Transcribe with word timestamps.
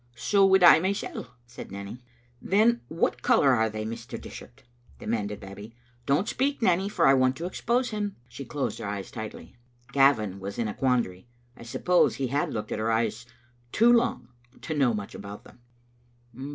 "So 0.15 0.43
would 0.47 0.63
I 0.63 0.79
mysel'," 0.79 1.27
said 1.45 1.71
Nanny." 1.71 2.03
Then 2.53 2.81
what 2.87 3.21
colour 3.21 3.51
are 3.53 3.69
they, 3.69 3.85
Mr. 3.85 4.19
Dishart?" 4.19 4.63
demanded 4.97 5.39
Babbie." 5.39 5.75
Don't 6.07 6.27
speak, 6.27 6.59
Nanny, 6.59 6.89
for 6.89 7.05
I 7.05 7.13
want 7.13 7.35
to 7.35 7.45
expose 7.45 7.91
him." 7.91 8.15
She 8.27 8.43
closed 8.43 8.79
her 8.79 8.87
eyes 8.87 9.11
tightly. 9.11 9.55
Gavin 9.91 10.39
was 10.39 10.57
in 10.57 10.67
a 10.67 10.73
quan 10.73 11.03
dary. 11.03 11.27
I 11.55 11.61
suppose 11.61 12.15
he 12.15 12.29
had 12.29 12.51
looked 12.51 12.71
at 12.71 12.79
her 12.79 12.91
eyes 12.91 13.27
too 13.71 13.93
long 13.93 14.29
to 14.61 14.73
know 14.73 14.95
much 14.95 15.13
about 15.13 15.43
them. 15.43 15.59